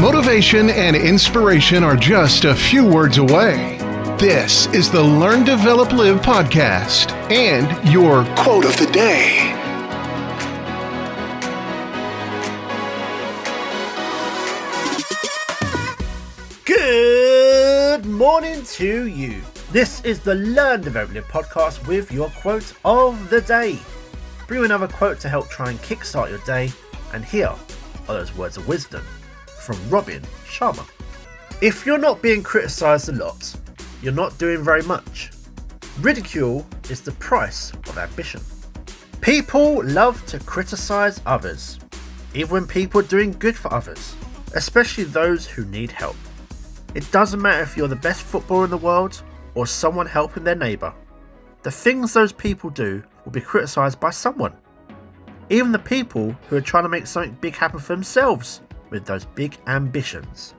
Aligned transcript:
Motivation 0.00 0.70
and 0.70 0.94
inspiration 0.94 1.82
are 1.82 1.96
just 1.96 2.44
a 2.44 2.54
few 2.54 2.86
words 2.86 3.18
away. 3.18 3.78
This 4.16 4.66
is 4.68 4.92
the 4.92 5.02
Learn, 5.02 5.42
Develop, 5.42 5.90
Live 5.90 6.20
podcast 6.20 7.10
and 7.32 7.66
your 7.92 8.24
quote 8.36 8.64
of 8.64 8.76
the 8.76 8.86
day. 8.92 9.52
Good 16.64 18.06
morning 18.06 18.62
to 18.62 19.08
you. 19.08 19.42
This 19.72 20.00
is 20.04 20.20
the 20.20 20.36
Learn, 20.36 20.80
Develop, 20.82 21.12
Live 21.12 21.26
podcast 21.26 21.84
with 21.88 22.12
your 22.12 22.30
quote 22.40 22.72
of 22.84 23.30
the 23.30 23.40
day. 23.40 23.80
Bring 24.46 24.64
another 24.64 24.86
quote 24.86 25.18
to 25.18 25.28
help 25.28 25.48
try 25.48 25.70
and 25.70 25.78
kickstart 25.80 26.28
your 26.28 26.38
day, 26.46 26.70
and 27.12 27.24
here 27.24 27.52
are 28.08 28.14
those 28.14 28.32
words 28.36 28.56
of 28.56 28.68
wisdom 28.68 29.04
from 29.68 29.90
Robin 29.90 30.22
Sharma. 30.46 30.88
If 31.60 31.84
you're 31.84 31.98
not 31.98 32.22
being 32.22 32.42
criticised 32.42 33.10
a 33.10 33.12
lot, 33.12 33.54
you're 34.00 34.14
not 34.14 34.38
doing 34.38 34.64
very 34.64 34.80
much. 34.80 35.30
Ridicule 36.00 36.66
is 36.88 37.02
the 37.02 37.12
price 37.12 37.70
of 37.86 37.98
ambition. 37.98 38.40
People 39.20 39.84
love 39.84 40.24
to 40.24 40.38
criticise 40.38 41.20
others, 41.26 41.78
even 42.32 42.50
when 42.50 42.66
people 42.66 43.02
are 43.02 43.14
doing 43.16 43.32
good 43.32 43.54
for 43.54 43.70
others, 43.70 44.16
especially 44.54 45.04
those 45.04 45.46
who 45.46 45.66
need 45.66 45.90
help. 45.90 46.16
It 46.94 47.10
doesn't 47.12 47.42
matter 47.42 47.62
if 47.62 47.76
you're 47.76 47.88
the 47.88 47.96
best 47.96 48.22
footballer 48.22 48.64
in 48.64 48.70
the 48.70 48.78
world 48.78 49.22
or 49.54 49.66
someone 49.66 50.06
helping 50.06 50.44
their 50.44 50.54
neighbour. 50.54 50.94
The 51.62 51.70
things 51.70 52.14
those 52.14 52.32
people 52.32 52.70
do 52.70 53.02
will 53.26 53.32
be 53.32 53.42
criticised 53.42 54.00
by 54.00 54.12
someone. 54.12 54.54
Even 55.50 55.72
the 55.72 55.78
people 55.78 56.34
who 56.48 56.56
are 56.56 56.62
trying 56.62 56.84
to 56.84 56.88
make 56.88 57.06
something 57.06 57.36
big 57.42 57.54
happen 57.54 57.80
for 57.80 57.94
themselves 57.94 58.62
with 58.90 59.04
those 59.04 59.24
big 59.24 59.56
ambitions. 59.66 60.54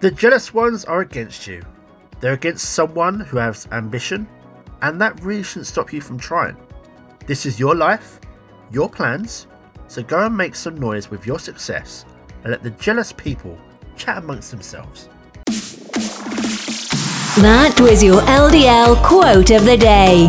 The 0.00 0.10
jealous 0.10 0.52
ones 0.52 0.84
are 0.84 1.00
against 1.00 1.46
you. 1.46 1.62
They're 2.20 2.34
against 2.34 2.70
someone 2.70 3.20
who 3.20 3.38
has 3.38 3.68
ambition, 3.72 4.28
and 4.82 5.00
that 5.00 5.22
really 5.22 5.42
shouldn't 5.42 5.66
stop 5.66 5.92
you 5.92 6.00
from 6.00 6.18
trying. 6.18 6.56
This 7.26 7.46
is 7.46 7.58
your 7.58 7.74
life, 7.74 8.20
your 8.70 8.88
plans, 8.88 9.46
so 9.88 10.02
go 10.02 10.26
and 10.26 10.36
make 10.36 10.54
some 10.54 10.76
noise 10.76 11.10
with 11.10 11.26
your 11.26 11.38
success 11.38 12.04
and 12.42 12.50
let 12.50 12.62
the 12.62 12.70
jealous 12.70 13.12
people 13.12 13.58
chat 13.96 14.18
amongst 14.18 14.50
themselves. 14.50 15.08
That 17.36 17.78
was 17.80 18.02
your 18.02 18.20
LDL 18.22 19.02
quote 19.04 19.50
of 19.50 19.64
the 19.64 19.76
day. 19.76 20.28